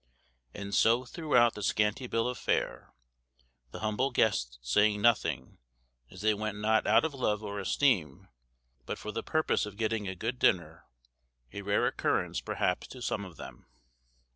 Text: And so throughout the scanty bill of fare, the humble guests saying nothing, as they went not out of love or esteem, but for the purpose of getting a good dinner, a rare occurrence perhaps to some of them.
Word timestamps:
And 0.55 0.73
so 0.73 1.05
throughout 1.05 1.53
the 1.53 1.61
scanty 1.61 2.07
bill 2.07 2.27
of 2.27 2.39
fare, 2.39 2.91
the 3.69 3.81
humble 3.81 4.09
guests 4.09 4.57
saying 4.63 4.99
nothing, 4.99 5.59
as 6.09 6.21
they 6.21 6.33
went 6.33 6.57
not 6.57 6.87
out 6.87 7.05
of 7.05 7.13
love 7.13 7.43
or 7.43 7.59
esteem, 7.59 8.27
but 8.87 8.97
for 8.97 9.11
the 9.11 9.21
purpose 9.21 9.67
of 9.67 9.77
getting 9.77 10.07
a 10.07 10.15
good 10.15 10.39
dinner, 10.39 10.85
a 11.53 11.61
rare 11.61 11.85
occurrence 11.85 12.41
perhaps 12.41 12.87
to 12.87 12.99
some 13.03 13.23
of 13.23 13.37
them. 13.37 13.67